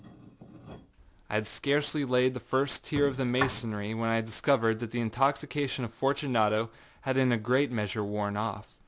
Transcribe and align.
I 1.29 1.35
had 1.35 1.45
scarcely 1.45 2.05
laid 2.05 2.33
the 2.33 2.39
first 2.39 2.85
tier 2.85 3.05
of 3.05 3.19
my 3.19 3.23
masonry 3.23 3.93
when 3.93 4.09
I 4.09 4.21
discovered 4.21 4.79
that 4.79 4.89
the 4.89 4.99
intoxication 4.99 5.85
of 5.85 5.93
Fortunato 5.93 6.71
had 7.01 7.17
in 7.17 7.31
a 7.31 7.37
great 7.37 7.69
measure 7.71 8.03
worn 8.03 8.35
off. 8.35 8.75